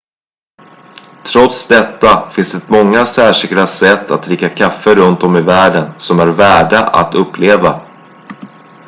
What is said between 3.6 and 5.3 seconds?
sätt att dricka kaffe runt